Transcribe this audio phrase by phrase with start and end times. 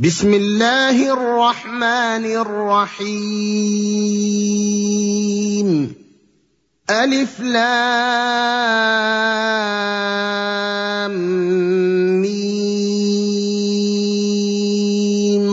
[0.00, 3.20] بسم الله الرحمن الرحيم
[6.90, 7.60] ألف لام
[12.24, 12.80] ميم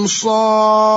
[0.08, 0.97] صاد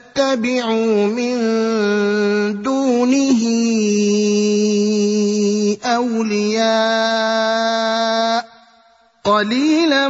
[1.07, 1.37] من
[2.61, 3.41] دونه
[5.85, 7.31] أولياء.
[9.23, 10.07] قليلا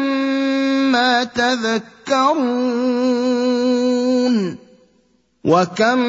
[0.91, 2.31] ما تذكرون.
[5.45, 5.99] وكم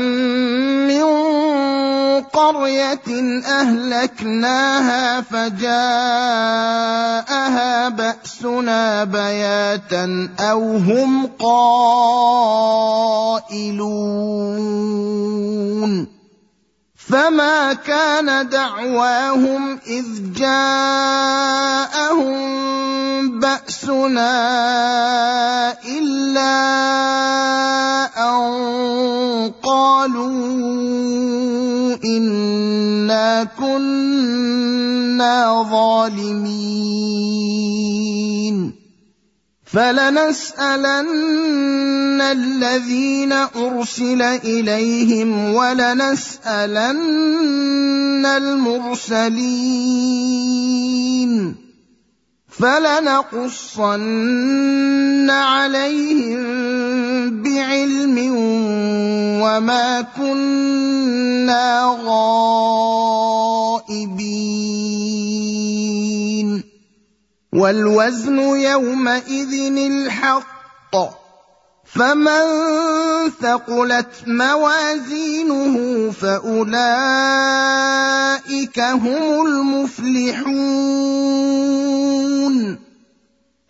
[0.88, 1.02] من
[2.33, 3.08] قريه
[3.47, 5.72] اهلكناها فجاءها
[7.89, 11.62] باسنا بياتا أو هم قائلون
[17.08, 21.72] فما كان دعواهم اذ جاءهم
[23.41, 24.33] باسنا
[25.83, 26.62] الا
[28.17, 30.42] ان قالوا
[32.05, 35.33] انا كنا
[35.70, 36.83] ظالمين
[39.73, 41.09] فلنسألن
[42.20, 46.92] الذين أرسل إليهم ولنسألن
[48.27, 49.73] المرسلين
[52.53, 53.92] فلنقصن
[55.31, 56.42] عليهم
[57.42, 58.19] بعلم
[59.42, 62.92] وما كنا غائبين
[67.55, 70.96] والوزن يومئذ الحق.
[71.85, 72.42] فمن
[73.42, 76.80] ثقلت موازينه فأولئك
[78.80, 80.52] هم المفلحون.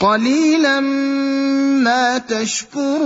[0.00, 2.96] قليلا ما تشكرون.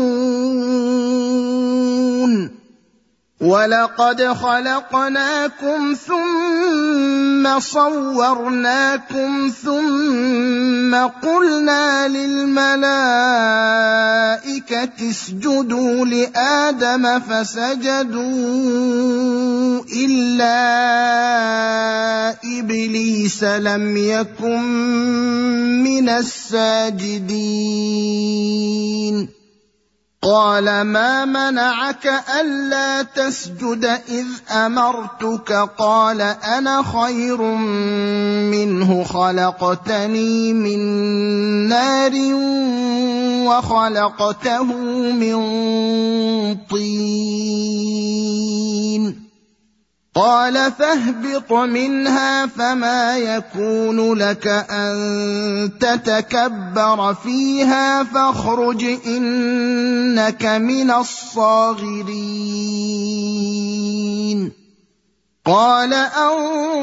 [3.41, 12.81] ولقد خلقناكم ثم صورناكم ثم قلنا للملائكه
[15.11, 18.21] اسجدوا لادم فسجدوا
[20.05, 20.61] الا
[22.61, 24.63] ابليس لم يكن
[25.83, 27.41] من الساجدين
[30.23, 32.07] قال ما منعك
[32.41, 37.43] ألا تسجد إذ أمرتك؟ قال أنا خير
[38.53, 40.79] منه خلقتني من
[41.69, 42.13] نار
[43.49, 44.65] وخلقته
[45.13, 45.37] من
[46.71, 48.11] طين.
[50.15, 62.11] قال فاهبط منها فما يكون لك أن تتكبر فيها فاخرج إنك من الصاغرين.
[65.47, 66.81] قال أنظرني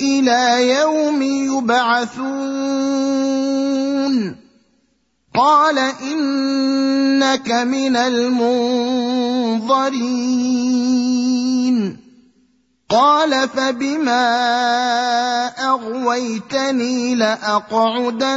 [0.00, 2.44] إلى يوم يبعثون.
[5.34, 9.14] قال إنك من المنظرين.
[12.90, 14.26] قال فبما
[15.46, 18.36] أغويتني لأقعدن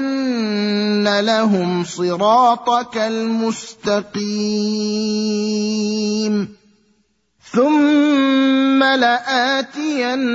[1.19, 4.17] لهم صراطك المستقيم.
[7.51, 10.33] ثم لاتينهم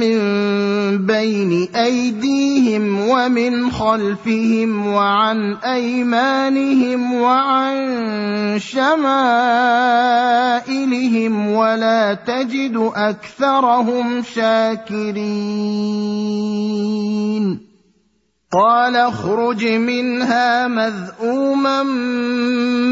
[0.00, 0.18] من
[1.06, 7.76] بين ايديهم ومن خلفهم وعن ايمانهم وعن
[8.58, 8.92] شمائلهم
[11.50, 15.76] ولا تجد اكثرهم شاكرين
[18.52, 21.82] قال اخرج منها مذءوما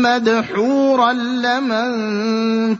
[0.02, 1.90] مدحورا لمن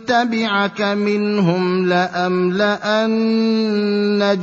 [0.07, 3.19] تبعك منهم لأملأن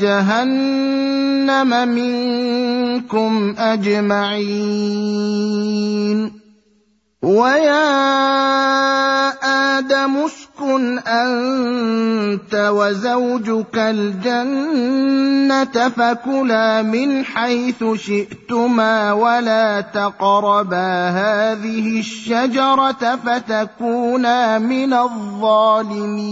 [0.01, 5.11] جهنم منكم أجمعين.
[7.23, 7.91] ويا
[9.77, 10.27] آدم
[10.61, 15.09] اسكن أنت وزوجك الجنة
[15.89, 26.31] فكلا من حيث شئتما ولا تقربا هذه الشجرة فتكونا من الظالمين.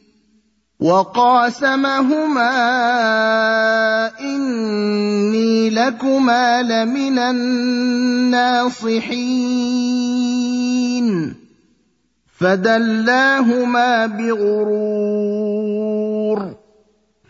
[0.81, 2.49] وقاسمهما
[4.19, 8.71] إني لكما لمن الناصحين.
[12.39, 15.01] فدلاهما بغرور.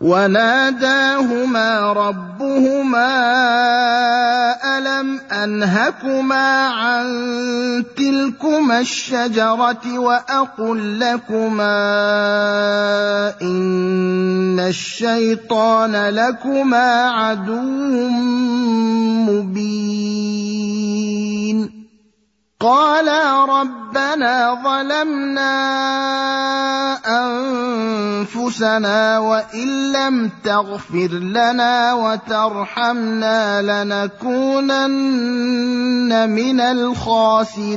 [0.00, 3.08] وناداهما ربهما
[4.78, 7.06] ألم أنهكما عن
[7.96, 11.72] تلكما الشجرة وأقل لكما
[13.42, 18.08] إن الشيطان لكما عدو
[19.32, 20.56] مبين
[22.60, 25.56] قالا ربنا ظلمنا
[28.24, 34.90] انفسنا وان لم تغفر لنا وترحمنا لنكونن
[36.30, 37.76] من الخاسرين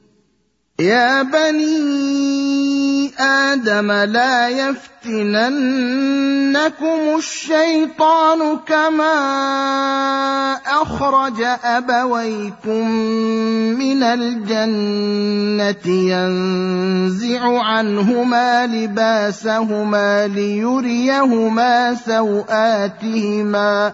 [0.81, 5.49] يا بني آدم لا يفتننكم
[7.17, 9.13] الشيطان كما
[10.65, 12.91] أخرج أبويكم
[13.77, 23.93] من الجنة ينزع عنهما لباسهما ليريهما سوآتهما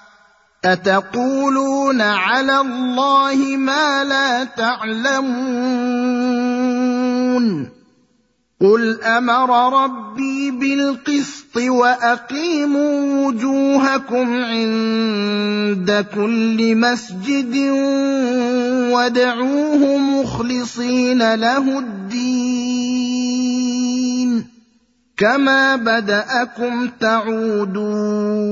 [0.65, 5.41] أتقولون على الله ما لا تعلمون
[8.61, 17.55] قل أمر ربي بالقسط وأقيموا وجوهكم عند كل مسجد
[18.93, 23.01] وادعوه مخلصين له الدين
[25.17, 28.51] كما بدأكم تعودون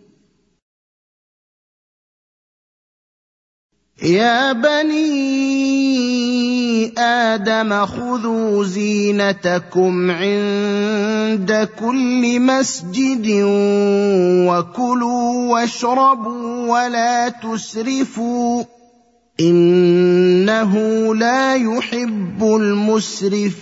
[4.01, 5.91] يا بني
[6.97, 13.27] آدم خذوا زينتكم عند كل مسجد
[14.49, 18.63] وكلوا واشربوا ولا تسرفوا
[19.39, 20.75] إنه
[21.15, 23.61] لا يحب المسرفين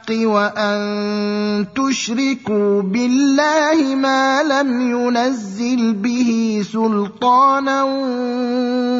[0.11, 7.83] وأن تشركوا بالله ما لم ينزل به سلطانا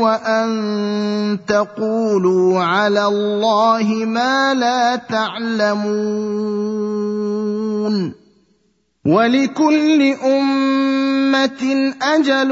[0.01, 6.21] وأن تقولوا على الله ما لا تعلمون
[9.05, 12.51] ولكل أمة أجل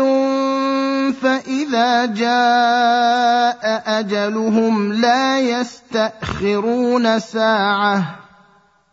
[1.22, 8.29] فإذا جاء أجلهم لا يستأخرون ساعة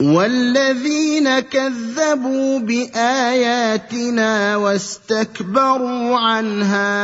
[0.00, 7.00] والذين كذبوا باياتنا واستكبروا عنها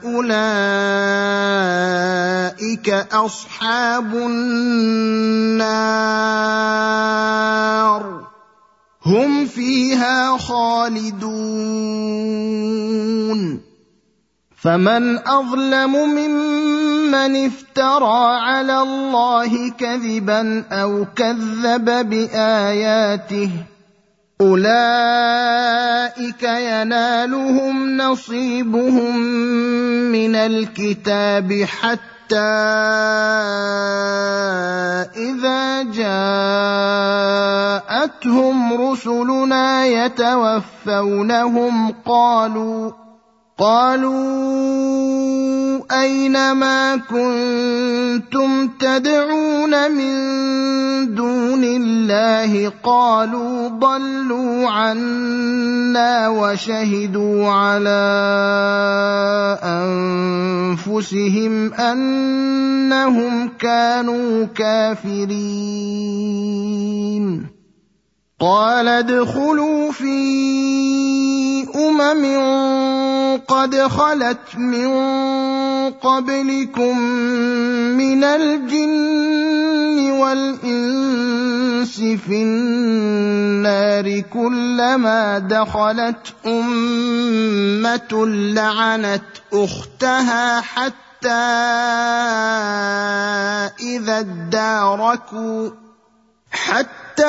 [0.00, 0.40] اولئك
[3.12, 4.80] اصحاب النار
[9.06, 11.30] هم فيها خالدون
[14.62, 23.50] فمن أظلم ممن افترى على الله كذبا أو كذب بآياته
[24.40, 24.72] أولئك
[26.42, 29.16] ينالهم نصيبهم
[30.12, 32.38] من الكتاب حتى
[35.16, 36.10] إذا جاءتهم
[38.90, 42.99] رسلنا يتوفونهم قالوا
[43.60, 45.20] قالوا
[45.92, 50.14] أين ما كنتم تدعون من
[51.14, 58.00] دون الله قالوا ضلوا عنا وشهدوا على
[60.80, 65.20] أنفسهم أنهم كانوا كافرين.
[68.40, 70.16] قال ادخلوا في
[71.76, 72.24] أمم
[73.48, 74.90] قد خلت من
[75.90, 76.98] قبلكم
[78.00, 91.28] من الجن والإنس في النار كلما دخلت أمة لعنت أختها حتى
[93.80, 95.70] إذا اداركوا
[96.50, 97.26] حتى حتى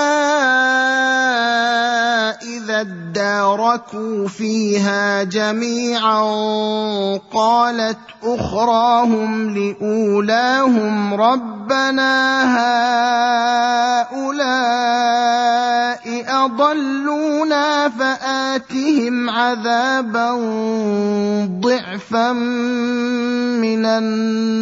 [2.47, 6.21] إذا اداركوا فيها جميعا
[7.33, 12.41] قالت أخراهم لأولاهم ربنا
[14.11, 14.81] هؤلاء
[16.27, 20.31] أضلونا فآتهم عذابا
[21.61, 22.33] ضعفا
[23.61, 24.61] من النار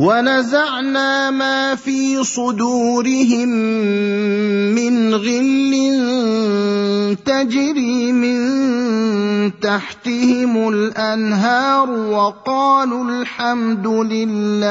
[0.00, 3.48] ونزعنا ما في صدورهم
[4.72, 5.72] من غل
[7.24, 8.40] تجري من
[9.60, 14.70] تحتهم الأنهار وقالوا الحمد لله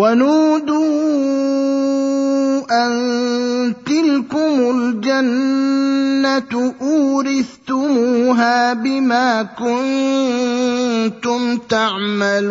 [0.00, 0.80] ونودوا
[2.70, 2.92] أن
[3.86, 12.50] تلكم الجنة أورثتموها بما كنتم تعملون.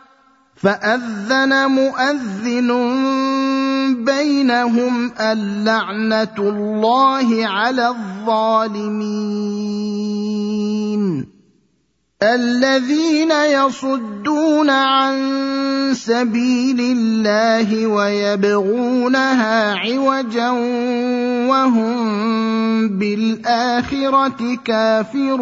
[0.61, 2.69] فأذن مؤذن
[4.05, 9.41] بينهم اللعنة الله على الظالمين.
[12.23, 15.17] الذين يصدون عن
[15.93, 20.49] سبيل الله ويبغونها عوجا
[21.49, 21.97] وهم
[22.99, 25.41] بالآخرة كافرون.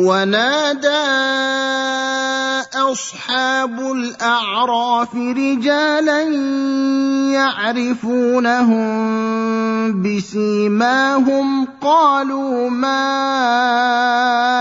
[0.00, 1.06] ونادى
[2.74, 6.22] أصحاب الأعراف رجالا
[7.32, 8.90] يعرفونهم
[10.02, 13.04] بسيماهم قالوا ما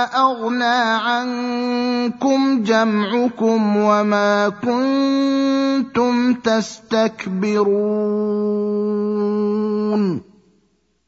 [0.04, 7.69] أغنى عنكم جمعكم وما كنتم تستكبرون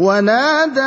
[0.00, 0.80] ونادى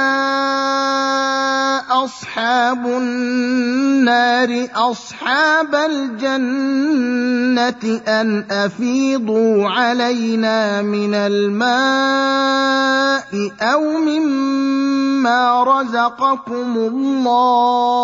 [1.94, 7.22] أصحاب النار أصحاب الجنة
[8.08, 11.64] أن أفيضوا علينا من الماء
[13.62, 18.04] أو مما رزقكم الله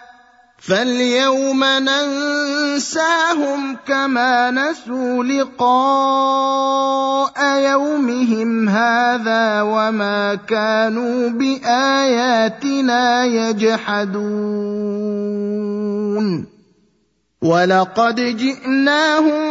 [0.61, 6.61] فاليوم ننساهم كما نسوا لقاء
[7.71, 14.91] يومهم هذا وما كانوا بآياتنا يجحدون.
[17.41, 19.50] ولقد جئناهم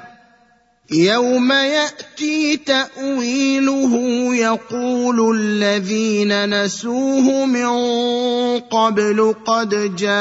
[0.93, 3.95] يوم ياتي تاويله
[4.35, 7.69] يقول الذين نسوه من
[8.59, 10.15] قبل قد جاءت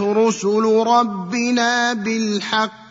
[0.00, 2.85] رسل ربنا بالحق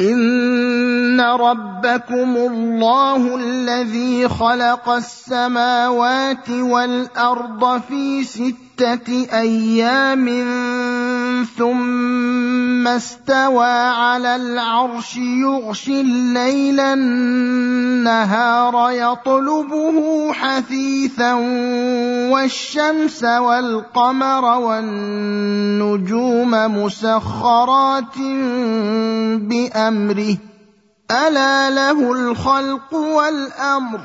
[0.00, 8.65] ان ربكم الله الذي خلق السماوات والارض في سته
[9.32, 10.26] أيام
[11.58, 18.34] ثم استوى على العرش يغشي الليل النهار
[18.90, 21.34] يطلبه حثيثا
[22.32, 28.18] والشمس والقمر والنجوم مسخرات
[29.38, 30.36] بأمره
[31.10, 34.00] ألا له الخلق والأمر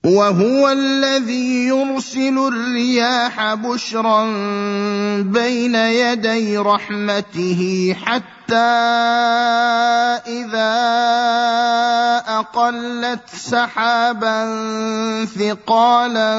[0.05, 4.25] وهو الذي يرسل الرياح بشرا
[5.23, 8.57] بين يدي رحمته حتى حتى
[10.25, 10.73] إذا
[12.29, 14.39] أقلت سحابا
[15.25, 16.33] ثقالا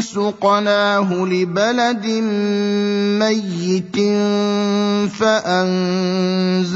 [0.00, 2.06] سقناه لبلد
[3.22, 3.96] ميت
[5.14, 6.74] فأنزلنا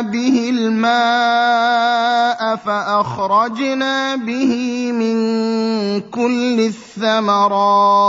[0.00, 4.52] به الماء فأخرجنا به
[4.92, 5.18] من
[6.00, 6.60] كل
[6.96, 8.08] الثمرات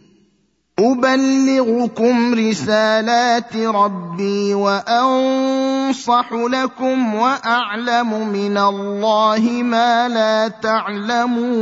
[0.81, 11.61] ابلغكم رسالات ربي وانصح لكم واعلم من الله ما لا تعلمون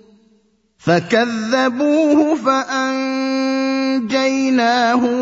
[0.83, 3.23] فكذبوه فأنجيناه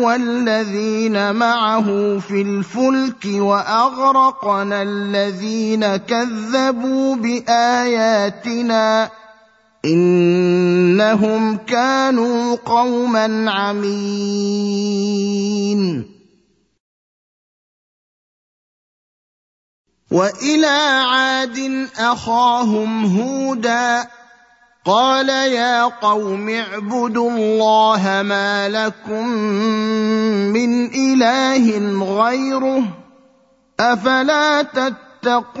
[0.02, 9.10] والذين معه في الفلك وأغرقنا الذين كذبوا بآياتنا
[9.84, 14.90] إنهم كانوا قوما عمين.
[20.10, 24.19] وإلى عاد أخاهم هودا
[24.84, 29.28] قال يا قوم اعبدوا الله ما لكم
[30.56, 32.82] من اله غيره
[33.80, 35.60] افلا تتقون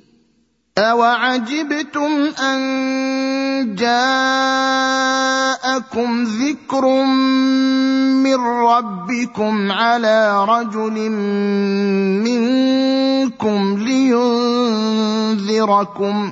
[0.77, 4.63] اوعجبتم ان جاءكم
[6.23, 6.85] ذكر
[8.23, 11.09] من ربكم على رجل
[12.23, 13.77] منكم
[15.37, 16.31] لينذركم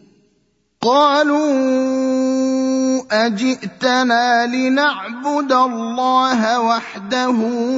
[0.81, 1.41] قالوا
[3.11, 7.35] أجئتنا لنعبد الله وحده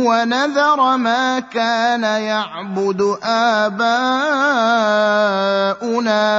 [0.08, 3.84] ونذر ما كان يعبد آباؤنا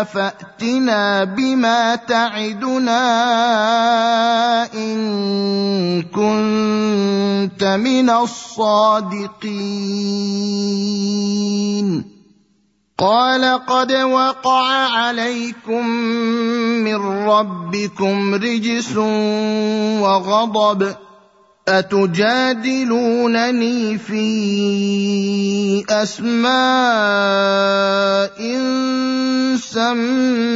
[0.05, 3.05] فأتنا بما تعدنا
[4.75, 9.45] إن كنت من الصادقين.
[12.99, 15.87] قال قد وقع عليكم
[16.87, 18.97] من ربكم رجس
[20.01, 20.95] وغضب
[21.69, 22.79] أتجادلونني
[23.99, 24.25] في
[25.91, 26.55] أسماء
[29.59, 30.55] سميتموها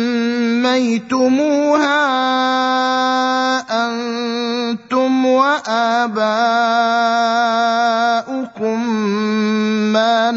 [3.70, 6.79] أنتم وآباؤكم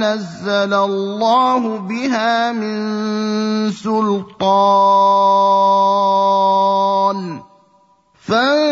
[0.04, 4.32] نزل الله بها من سلطان.
[8.28, 8.72] فانتظروا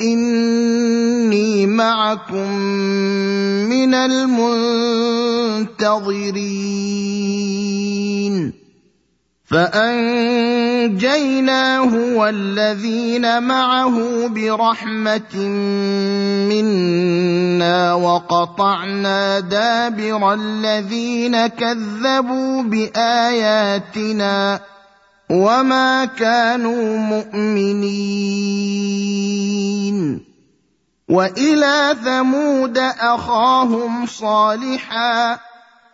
[0.00, 2.52] اني معكم
[3.68, 5.82] من من المنتظرين.
[9.52, 11.14] فأنجيناه
[12.16, 15.36] والذين معه برحمة
[16.48, 24.60] منا وقطعنا دابر الذين كذبوا بآياتنا
[25.30, 28.52] وما كانوا مؤمنين
[31.08, 35.38] وإلى ثمود أخاهم صالحا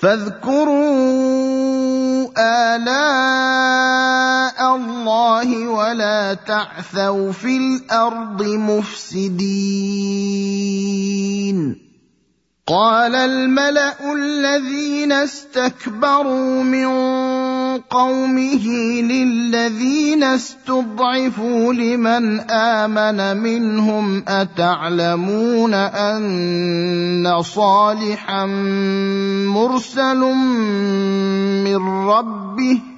[0.00, 0.78] فاذكروا
[2.76, 3.78] آلاء
[4.76, 9.48] الله ولا تعثوا في الأرض مفسدين.
[12.68, 16.88] قال الملأ الذين استكبروا من
[17.80, 18.66] قومه
[19.02, 28.46] للذين استضعفوا لمن آمن منهم أتعلمون أن صالحا
[29.46, 30.20] مرسل
[31.64, 32.97] من ربه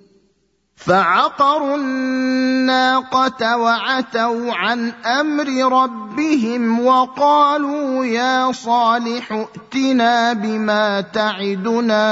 [0.85, 5.47] فعقروا الناقة وعتوا عن أمر
[5.81, 12.05] ربهم وقالوا يا صالح ائتنا بما تعدنا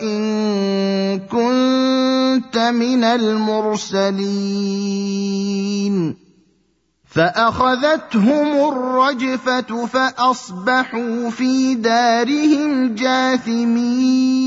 [0.00, 4.16] إن كنت من المرسلين.
[7.14, 14.46] فأخذتهم الرجفة فأصبحوا في دارهم جاثمين.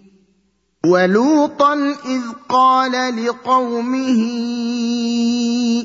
[0.85, 1.73] ولوطا
[2.05, 2.91] اذ قال
[3.25, 4.21] لقومه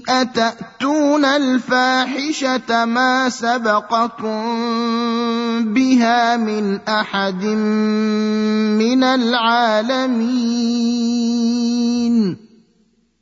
[0.08, 4.44] اتاتون الفاحشه ما سبقكم
[5.74, 7.44] بها من احد
[8.80, 10.46] من العالمين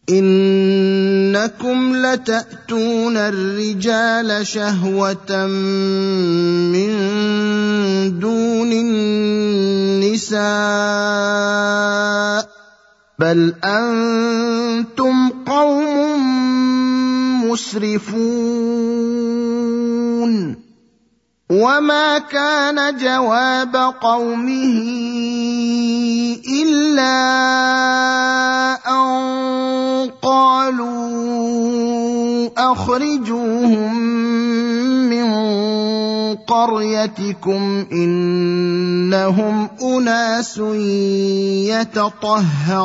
[0.09, 5.47] إنكم لتأتون الرجال شهوة
[6.73, 6.91] من
[8.21, 10.35] دون النساء
[13.19, 15.95] بل أنتم قوم
[17.51, 18.35] مسرفون.
[21.51, 24.75] وما كان جواب قومه
[26.49, 27.21] الا
[28.89, 31.05] ان قالوا
[32.57, 33.95] اخرجوهم
[35.11, 35.29] من
[36.35, 40.59] قريتكم انهم اناس
[41.85, 42.85] يتطهرون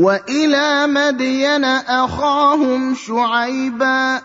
[0.00, 4.20] وإلى مدين أخاهم شعيبا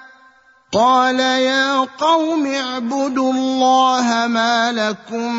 [0.71, 5.36] قال يا قوم اعبدوا الله ما لكم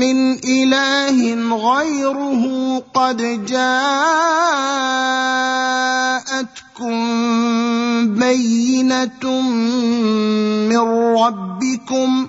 [0.00, 2.44] من إله غيره
[2.94, 3.88] قد جاءتكم
[8.14, 9.40] بينة
[10.68, 10.78] من
[11.18, 12.28] ربكم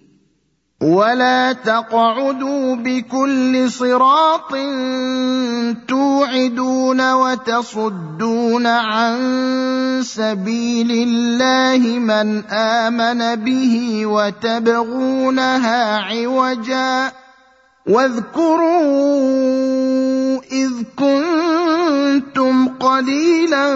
[0.81, 4.51] ولا تقعدوا بكل صراط
[5.87, 9.17] توعدون وتصدون عن
[10.03, 17.11] سبيل الله من امن به وتبغونها عوجا
[17.87, 19.21] واذكروا
[20.51, 23.67] إذ كنتم قليلا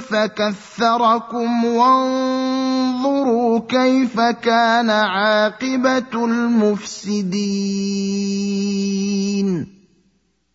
[0.00, 7.40] فكثركم وانظروا كيف كان عاقبة المفسدين.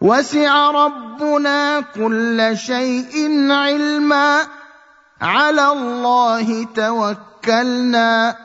[0.00, 4.40] وسع ربنا كل شيء علما.
[5.22, 8.36] على الله توكلنا.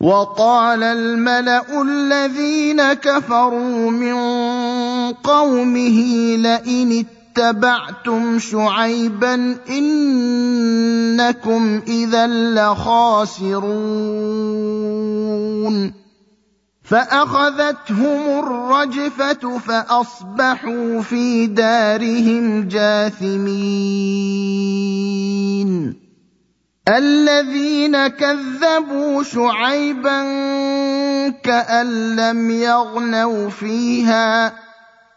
[0.02, 4.16] وقال الملأ الذين كفروا من
[5.14, 6.00] قومه
[6.36, 7.06] لئن
[7.38, 13.68] اتبعتم شعيبا إنكم إذا لخاسرون.
[16.84, 23.98] فأخذتهم الرجفة فأصبحوا في دارهم جاثمين.
[26.90, 30.22] الذين كذبوا شعيبا
[31.44, 34.67] كأن لم يغنوا فيها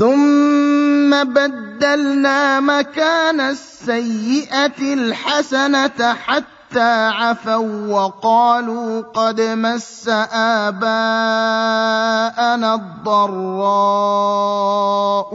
[0.00, 10.84] ثم بدلنا مكان السيئة الحسنة حتى عفوا وقالوا قد مس آباءنا
[12.74, 13.74] الضراء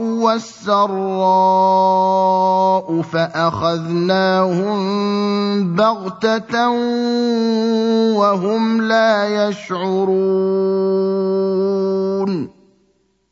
[0.00, 0.96] والسراء
[3.02, 4.76] فأخذناهم
[5.76, 6.68] بغتة
[8.18, 10.56] وهم لا يشعرون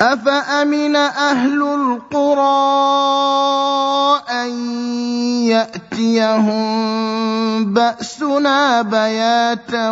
[0.00, 2.44] أفأمن أهل القرى
[4.30, 4.50] أن
[5.46, 6.64] يأتيهم
[7.74, 9.90] بأسنا بياتا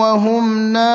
[0.00, 0.94] وهم نائمون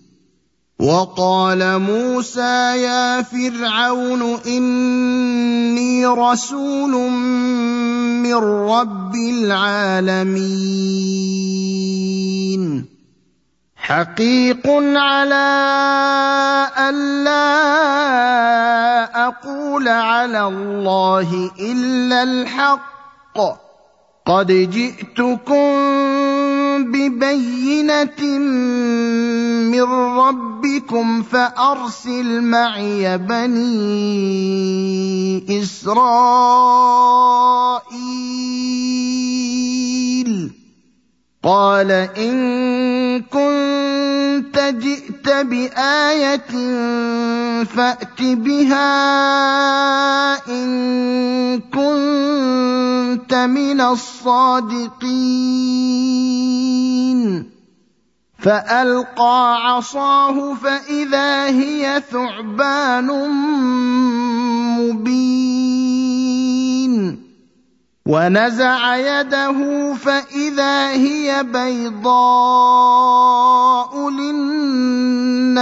[0.81, 6.91] وقال موسى يا فرعون إني رسول
[8.25, 10.41] من رب العالمين.
[13.75, 14.67] حقيق
[14.97, 15.49] على
[16.89, 17.45] الا
[19.27, 23.70] أقول على الله إلا الحق.
[24.25, 25.71] قد جئتكم
[26.91, 28.21] ببينة
[29.71, 29.83] من
[30.17, 33.61] ربكم فأرسل معي بني
[35.61, 37.01] إسرائيل.
[41.43, 46.51] قال إن كنت جئت بآية
[47.65, 48.85] فأت بها
[50.47, 55.01] إن كنت من الصادقين.
[58.39, 63.07] فألقى عصاه فإذا هي ثعبان
[64.77, 66.01] مبين.
[68.05, 72.09] ونزع يده فإذا هي بيضاء
[74.09, 75.61] للناظرين.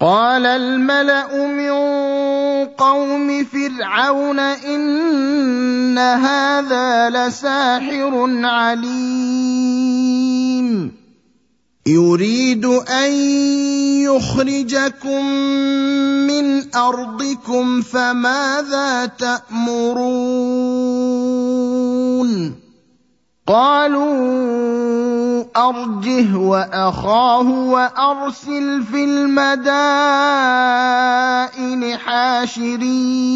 [0.00, 1.70] قال الملأ من
[2.66, 9.80] قوم فرعون إن هذا لساحر عليم.
[11.86, 13.12] يريد أن
[14.04, 15.24] يخرجكم
[16.26, 20.30] من أرضكم فماذا تأمرون؟
[23.46, 24.10] قالوا
[25.56, 29.56] أرجه وأخاه وأرسل في المدائن
[31.96, 33.30] حاشرين.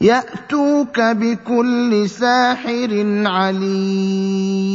[0.00, 4.74] يأتوك بكل ساحر عليم.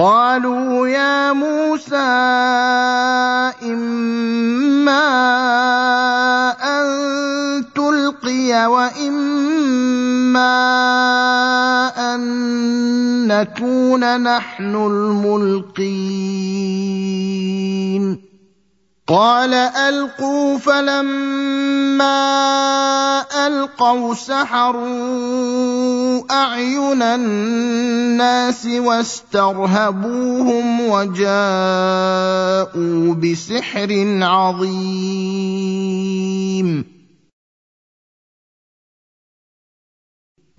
[0.00, 1.96] قالوا يا موسى
[3.68, 5.04] إما
[6.56, 6.88] أن
[7.74, 10.56] تلقي وإما
[12.14, 12.20] أن
[13.28, 15.90] نكون نحن الملقين.
[19.10, 22.06] قال ألقوا فلما
[23.46, 25.42] ألقوا سحروا
[26.30, 30.00] أعين الناس واسترهبوهم
[30.80, 31.34] وجاءوا
[33.14, 35.00] بسحر عظيم.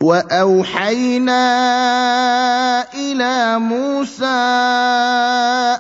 [0.02, 1.44] وأوحينا
[2.94, 4.26] إلى موسى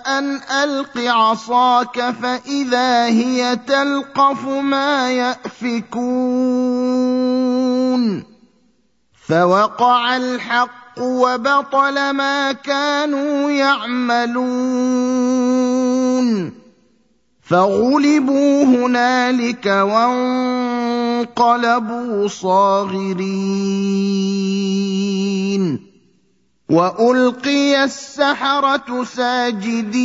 [0.07, 6.01] أن ألق عصاك فإذا هي تلقف ما يأفكون.
[9.27, 14.51] فوقع الحق وبطل ما كانوا يعملون.
[17.51, 19.67] فغلبوا هنالك
[21.25, 23.11] وانقلبوا صاغرين.
[26.69, 29.97] وألقي السحرة ساجدين.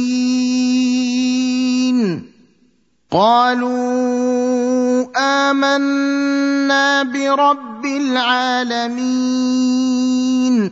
[3.10, 10.70] قالوا آمنا برب العالمين.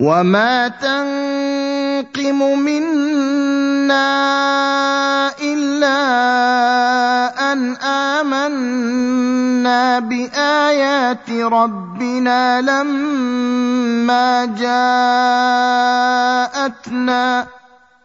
[0.00, 4.10] وما تنقم منا
[5.40, 6.00] الا
[7.52, 7.76] ان
[8.16, 15.20] امنا بايات ربنا لما جاءتنا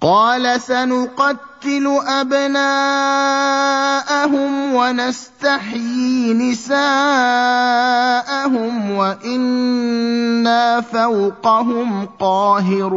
[0.00, 2.64] قال سنقتل أبناءهم
[4.74, 6.80] ونستحيي نساءهم
[8.90, 12.96] وإنا فوقهم قاهرون.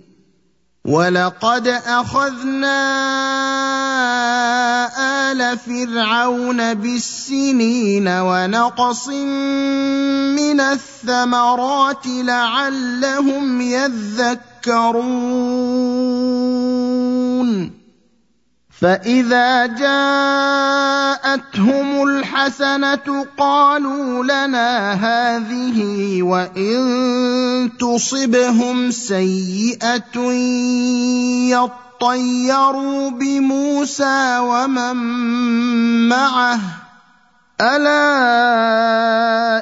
[0.85, 2.81] ولقد اخذنا
[5.31, 15.11] ال فرعون بالسنين ونقص من الثمرات لعلهم يذكرون
[18.81, 19.65] فاذا
[21.31, 25.77] جاءتهم الحسنة قالوا لنا هذه
[26.23, 30.31] وإن تصبهم سيئة
[31.51, 34.95] يطيروا بموسى ومن
[36.09, 36.59] معه
[37.61, 38.01] ألا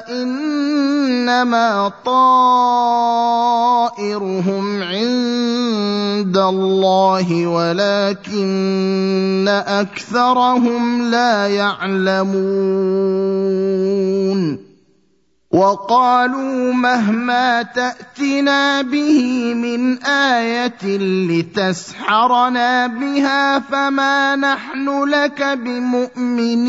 [0.08, 2.92] إنما طائرهم
[4.82, 12.40] عند الله ولكن أكثرهم لا يعلمون.
[15.50, 26.60] وقالوا مهما تأتنا به من آية لتسحرنا بها فما نحن لك بمؤمنين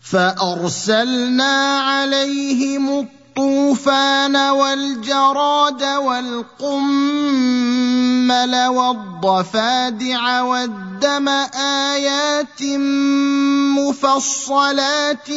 [0.00, 6.54] فأرسلنا عليهم الطوفان والجراد والقمل
[8.66, 11.28] والضفادع والدم
[11.58, 12.62] آيات
[13.78, 15.28] مفصلات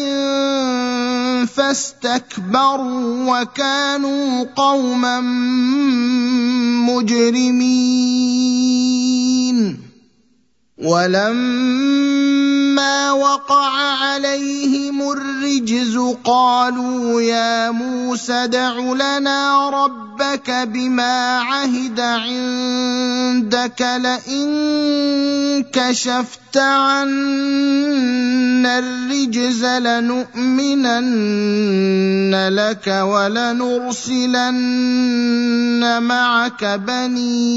[1.49, 5.19] فاستكبروا وكانوا قوما
[6.89, 8.27] مجرمين.
[10.77, 12.37] ولما
[13.11, 24.47] وقع عليهم الرجز قالوا يا موسى دع لنا ربك بما عهد عندك لئن
[25.73, 27.99] كشفت عنا
[28.79, 31.07] الرجز لنؤمنن
[32.49, 34.37] لك ولنرسلن
[36.01, 37.47] معك بني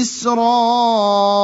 [0.00, 1.35] إسرائيل.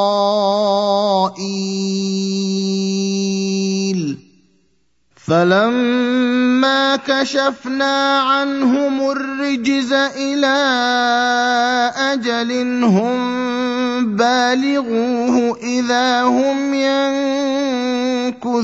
[5.27, 10.57] فلما كشفنا عنهم الرجز إلى
[11.97, 16.73] أجل هم بالغوه اذا هم
[18.33, 18.63] ينكثون.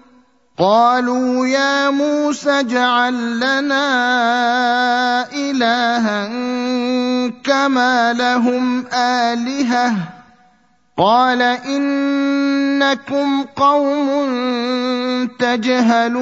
[0.61, 3.87] قالوا يا موسى اجعل لنا
[5.33, 6.27] إلها
[7.43, 9.93] كما لهم آلهة.
[10.97, 14.07] قال إنكم قوم
[15.39, 16.21] تجهلون.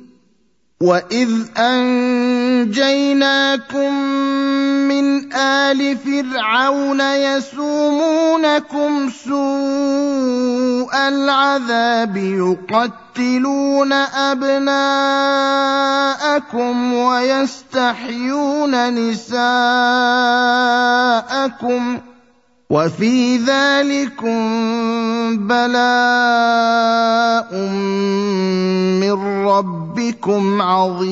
[0.81, 2.73] واذ انجيناكم
[4.89, 8.91] من ال فرعون يسومونكم
[9.25, 13.93] سوء العذاب يقتلون
[14.33, 14.73] ابناءكم
[16.93, 19.51] ويستحيون نساءكم
[22.71, 24.39] وفي ذلكم
[25.47, 26.71] بلاء
[29.03, 31.11] من ربكم عظيم.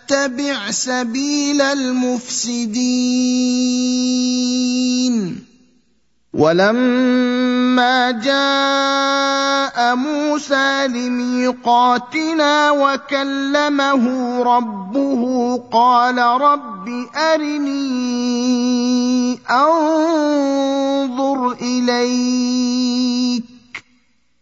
[0.71, 2.81] سبيل المفسدين.
[6.33, 16.89] ولما جاء موسى لميقاتنا وكلمه ربه قال رب
[17.33, 23.50] أرني أنظر إليك.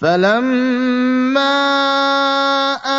[0.00, 1.60] فلما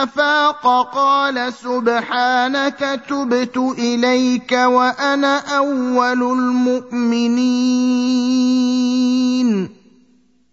[0.03, 7.41] افاق قال سبحانك تبت اليك وأنا اول المؤمنين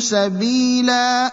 [0.00, 1.32] سبيلا.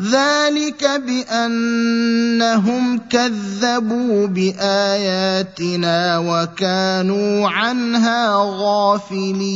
[0.00, 9.50] ذلك بأنهم كذبوا بآياتنا وكانوا عنها غافلين.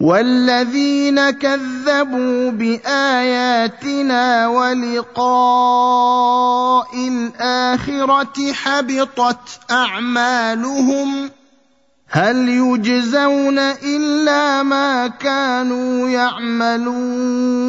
[0.00, 5.26] والذين كذبوا بآياتنا ولقاء
[7.08, 11.30] الآخرة حبطت أعمالهم
[12.08, 17.66] هل يجزون إلا ما كانوا يعملون؟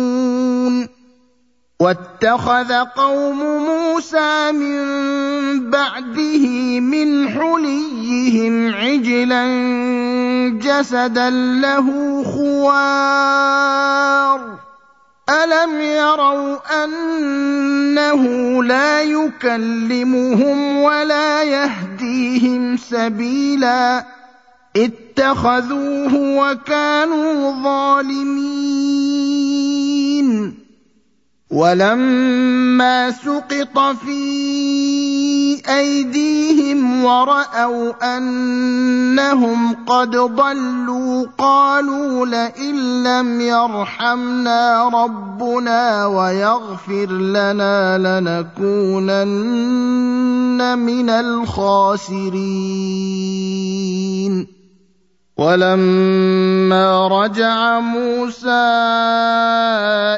[1.79, 4.79] واتخذ قوم موسى من
[5.69, 6.47] بعده
[6.79, 9.47] من حليهم عجلا
[10.61, 13.37] جسدا له خوار.
[15.29, 18.23] ألم يروا أنه
[18.63, 24.16] لا يكلمهم ولا يهديهم سبيلا؟
[24.85, 28.97] اتخذوه وكانوا ظالمين.
[31.51, 34.19] ولما سقط في
[35.69, 49.17] أيديهم ورأوا أنهم قد ضلوا قالوا لئن لم يرحمنا ربنا ويغفر لنا لنكونن
[50.79, 52.27] من الخاسرين.
[55.37, 58.49] ولما رجع موسى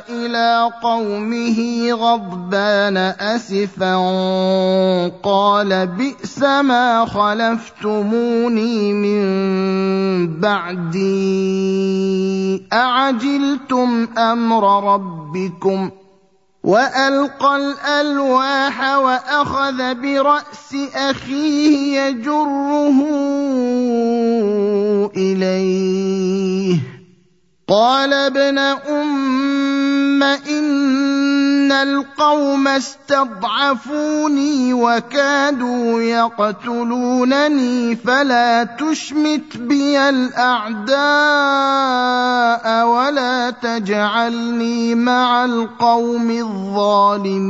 [0.10, 3.96] إلى قومه غضبان أسفا
[5.24, 11.08] قال بئس ما خلفتموني من بعدي
[12.74, 15.90] أعجلتم أمر ربكم
[16.70, 23.00] وألقى الألواح وأخذ برأس أخيه يجره
[25.18, 26.99] إليه.
[27.70, 40.98] قال ابن أم إن القوم استضعفوني وكادوا يقتلونني فلا تشمت بي الأعداء
[42.88, 47.50] ولا تجعلني مع القوم الظالمين.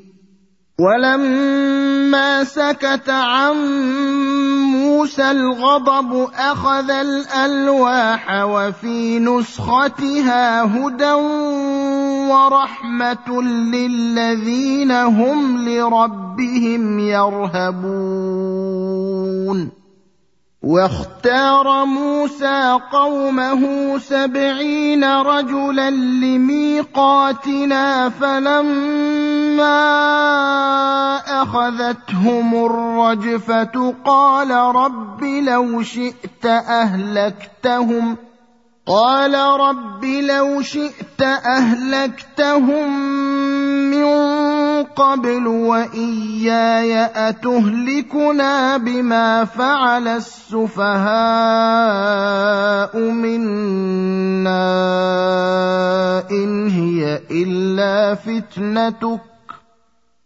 [0.81, 3.55] ولما سكت عن
[4.73, 11.11] موسى الغضب أخذ الألواح وفي نسختها هدى
[12.31, 13.41] ورحمة
[13.73, 18.21] للذين هم لربهم يرهبون.
[20.63, 29.71] واختار موسى قومه سبعين رجلا لميقاتنا فلما
[31.41, 38.17] أخذتهم الرجفة قال رب لو شئت أهلكتهم
[38.85, 42.99] قال رب لو شئت أهلكتهم
[43.91, 44.05] من
[44.83, 50.97] قبل وإياي أتهلكنا بما فعل السفهاء
[52.97, 54.61] منا
[56.31, 59.30] إن هي إلا فتنتك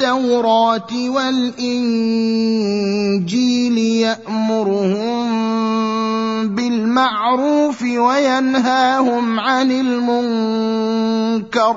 [0.00, 1.68] التوراة والإنجيل
[3.78, 5.30] يأمرهم
[6.48, 11.76] بالمعروف وينهاهم عن المنكر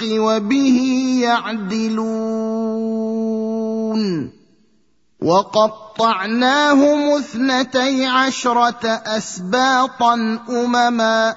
[0.00, 0.78] الحق وبه
[1.22, 2.38] يعدلون.
[5.22, 10.14] وقطعناهم اثنتي عشرة أسباطا
[10.48, 11.36] أمما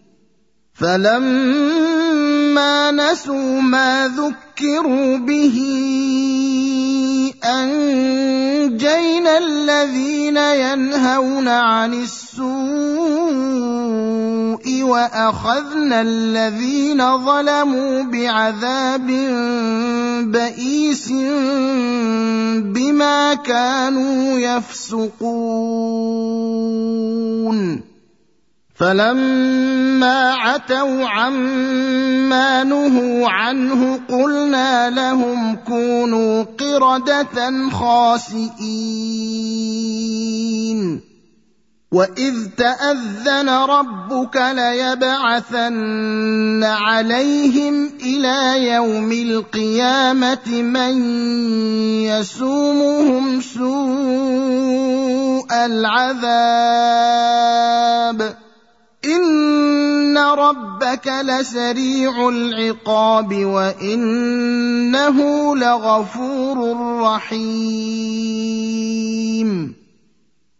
[0.81, 5.57] فلما نسوا ما ذكروا به
[7.43, 12.51] أنجينا الذين ينهون عن السوء
[14.83, 19.07] وأخذنا الذين ظلموا بعذاب
[20.31, 21.11] بئيس
[22.57, 25.21] بما كانوا يفسقون.
[28.81, 38.51] فلما عتوا عما نهوا عنه قلنا لهم كونوا قردة خاسئين.
[41.91, 51.03] وإذ تأذن ربك ليبعثن عليهم إلى يوم القيامة من
[52.07, 56.21] يسومهم سوء العذاب.
[59.05, 65.17] ان ربك لسريع العقاب وانه
[65.55, 68.21] لغفور رحيم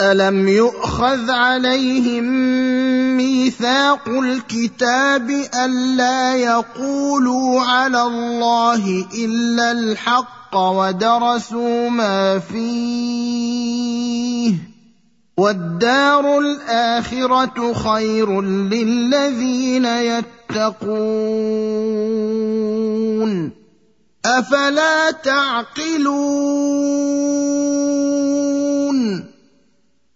[0.00, 2.24] الم يؤخذ عليهم
[3.16, 5.30] ميثاق الكتاب
[5.64, 13.66] الا يقولوا على الله الا الحق ودرسوا ما فيه
[15.38, 20.76] والدار الاخره خير للذين يتقون
[24.24, 26.56] افلا تعقلون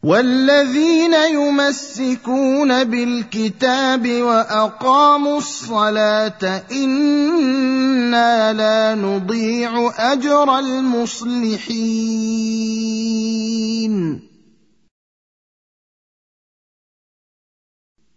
[0.02, 11.50] والذين يمسكون بالكتاب وأقاموا الصلاة إنا لا نضيع أجر المصلحين.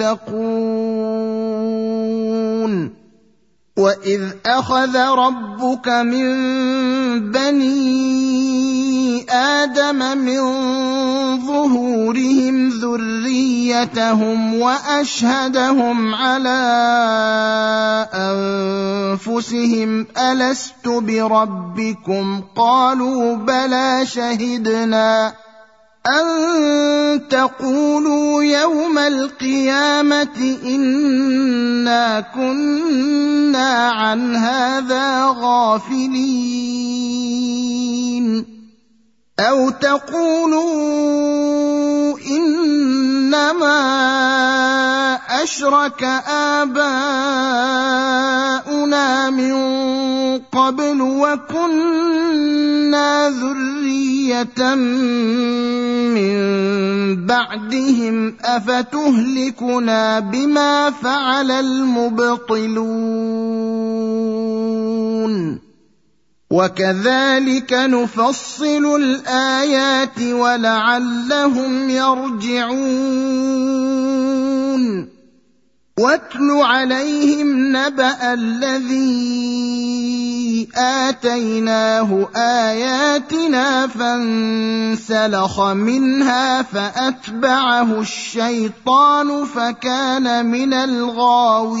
[0.00, 1.20] تتقون
[3.76, 6.26] وإذ أخذ ربك من
[7.30, 8.50] بني
[9.30, 10.40] آدم من
[11.46, 16.60] ظهورهم ذريتهم وأشهدهم على
[18.14, 25.32] أنفسهم ألست بربكم؟ قالوا بلى شهدنا.
[26.06, 36.20] أن تقولوا يوم القيامة إنا كنا عن هذا غافلين.
[39.40, 41.30] أو تقولوا
[42.18, 43.80] إنما
[45.42, 46.02] أشرك
[46.60, 47.00] آباؤنا
[49.30, 49.54] من
[50.38, 52.28] قبل وكنا
[53.28, 54.74] ذرية
[56.14, 56.40] من
[57.26, 62.90] بعدهم أفتهلكنا بما فعل المبطلون
[66.50, 73.50] وكذلك نفصل الآيات ولعلهم يرجعون.
[75.98, 79.30] واتل عليهم نبأ الذي
[80.76, 91.80] آتيناه آياتنا فانسلخ منها فأتبعه الشيطان فكان من الغاوين.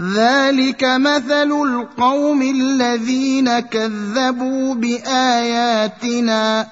[0.00, 6.68] ذلك مثل القوم الذين كذبوا باياتنا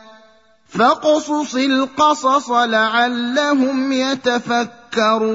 [0.68, 5.34] فاقصص القصص لعلهم يتفكرون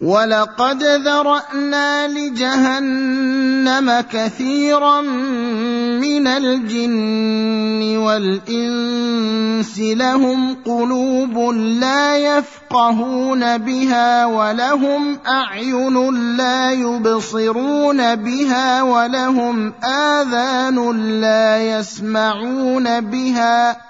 [0.00, 16.72] ولقد ذرأنا لجهنم كثيرا من الجن والإنس لهم قلوب لا يفقهون بها ولهم أعين لا
[16.72, 23.87] يبصرون بها ولهم آذان لا يسمعون بها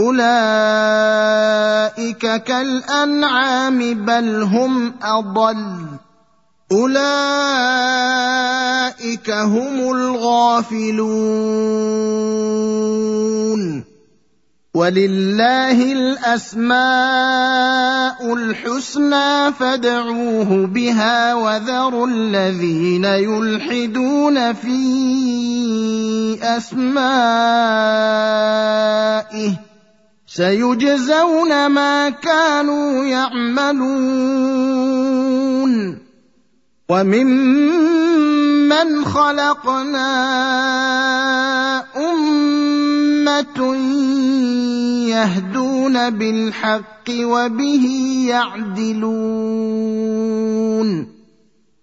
[0.00, 1.62] أولئك
[2.42, 5.86] كالأنعام بل هم أضل.
[6.72, 7.00] أولئك
[9.30, 11.20] هم الغافلون.
[14.74, 16.74] ولله الأسماء
[18.34, 24.78] الحسنى فادعوه بها وذروا الذين يلحدون في
[26.42, 26.90] أسمائه.
[30.30, 34.10] سيجزون ما كانوا يعملون.
[36.88, 38.24] وممن
[39.04, 40.10] خلقنا
[41.96, 43.76] أمة
[45.10, 47.86] يهدون بالحق وبه
[48.28, 49.30] يعدلون.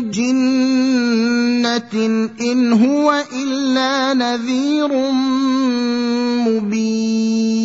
[0.00, 1.90] جنه
[2.40, 5.10] ان هو الا نذير
[6.48, 7.64] مبين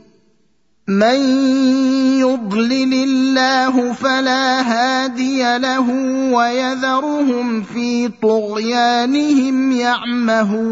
[0.91, 1.19] من
[2.19, 5.89] يضلل الله فلا هادي له
[6.33, 10.71] ويذرهم في طغيانهم يعمهون.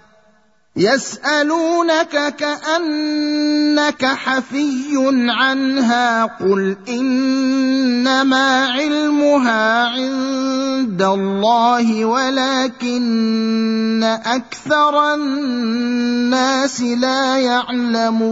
[0.75, 4.87] يسألونك كأنك حفي
[5.29, 18.31] عنها قل إنما علمها عند الله ولكن أكثر الناس لا يعلمون.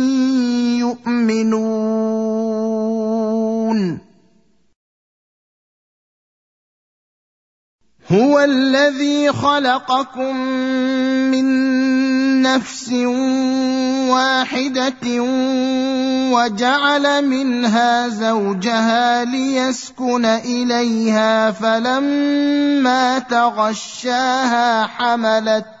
[0.79, 2.11] يؤمنون.
[8.11, 10.35] هو الذي خلقكم
[11.31, 11.45] من
[12.41, 12.91] نفس
[14.09, 15.07] واحدة
[16.33, 25.80] وجعل منها زوجها ليسكن إليها فلما تغشاها حملت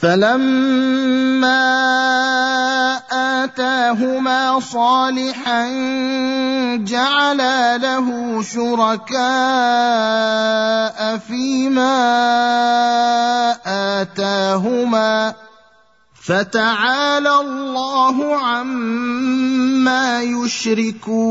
[0.00, 1.60] فلما
[3.12, 5.68] اتاهما صالحا
[6.76, 9.20] جعلا له شركاء
[11.28, 12.00] فيما
[14.00, 15.34] اتاهما
[16.22, 21.30] فتعالى الله عما يشركون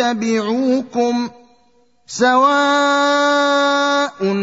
[0.00, 1.28] يتبعوكم
[2.06, 2.40] سواء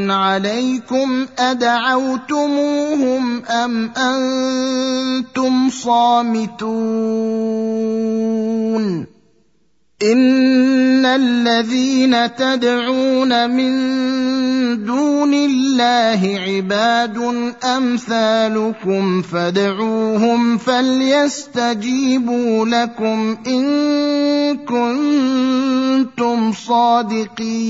[0.09, 3.05] عليكم أدعوتموهم
[3.45, 6.77] أم أنتم صامتون
[10.03, 13.74] ان الذين تدعون من
[14.86, 17.18] دون الله عباد
[17.64, 21.86] امثالكم فادعوهم فليستجيبوا
[22.65, 27.68] لكم ان كنتم صادقين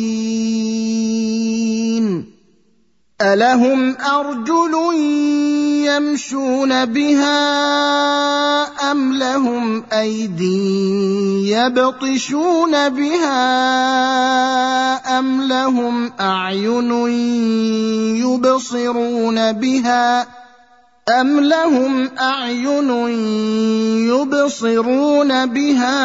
[3.22, 4.73] الهم ارجل
[5.89, 7.41] يمشون بها
[8.91, 13.39] ام لهم ايدي يبطشون بها
[15.19, 16.91] ام لهم اعين
[18.22, 20.27] يبصرون بها
[21.10, 22.89] أم لهم أعين
[24.14, 25.98] يبصرون بها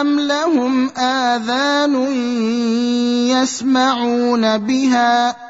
[0.00, 1.94] أم لهم آذان
[3.30, 5.49] يسمعون بها ۖ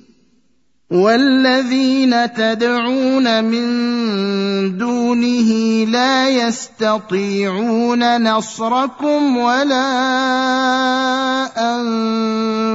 [0.91, 3.67] والذين تدعون من
[4.77, 5.49] دونه
[5.87, 9.87] لا يستطيعون نصركم ولا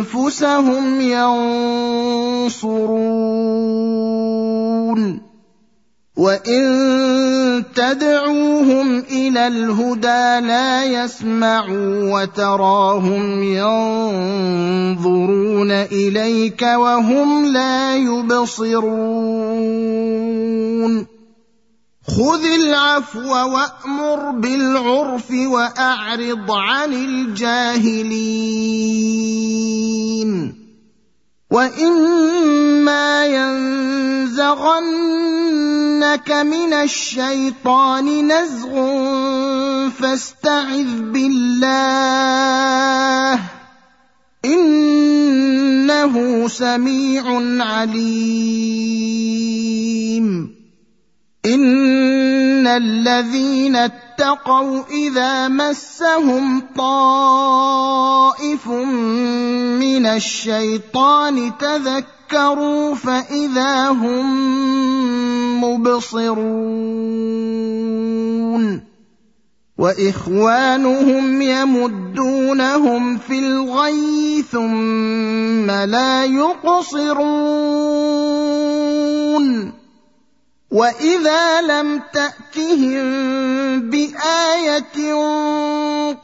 [0.01, 2.97] أنفسهم ينصرون.
[6.17, 7.46] وإن
[7.77, 13.43] تدعوهم إلى الهدى لا يسمعوا وتراهم
[14.97, 18.97] ينظرون إليك وهم لا يبصرون.
[22.07, 28.27] خذ العفو وأمر بالعرف وأعرض عن الجاهلين.
[31.57, 34.41] واما ينزغنك
[36.33, 38.73] من الشيطان نزغ
[39.91, 41.81] فاستعذ بالله
[44.45, 46.15] انه
[46.49, 47.25] سميع
[47.65, 49.17] عليم.
[51.47, 53.77] ان الذين
[54.17, 64.25] اتقوا إذا مسهم طائف من الشيطان تذكروا فإذا هم
[65.65, 66.47] مبصرون.
[69.79, 77.37] وإخوانهم يمدونهم في الغي ثم لا يقصرون.
[80.71, 83.07] واذا لم تاتهم
[83.91, 85.15] بايه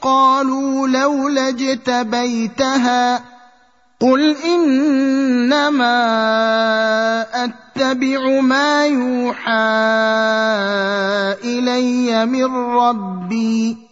[0.02, 3.24] قالوا لولا اجتبيتها
[4.00, 5.94] قل انما
[7.44, 9.52] اتبع ما يوحى
[11.44, 13.91] الي من ربي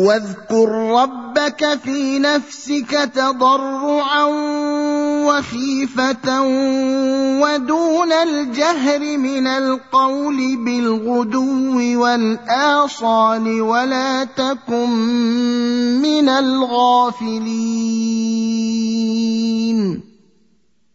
[0.00, 4.24] واذكر ربك في نفسك تضرعا
[5.24, 6.40] وخيفة
[7.42, 14.90] ودون الجهر من القول بالغدو والآصال ولا تكن
[16.02, 17.70] من الغافلين.